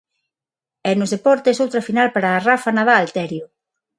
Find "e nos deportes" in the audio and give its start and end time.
0.89-1.61